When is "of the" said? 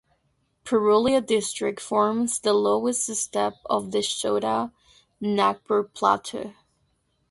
3.67-4.01